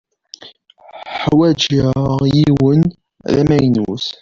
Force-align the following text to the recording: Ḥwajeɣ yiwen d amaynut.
Ḥwajeɣ 1.23 2.19
yiwen 2.35 2.81
d 3.33 3.35
amaynut. 3.41 4.05